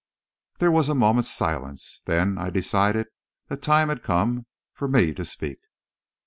There 0.57 0.71
was 0.71 0.89
a 0.89 0.95
moment's 0.95 1.29
silence; 1.29 2.01
then, 2.05 2.39
I 2.39 2.49
decided, 2.49 3.09
the 3.49 3.55
time 3.55 3.89
had 3.89 4.01
come 4.01 4.47
for 4.73 4.87
me 4.87 5.13
to 5.13 5.23
speak. 5.23 5.59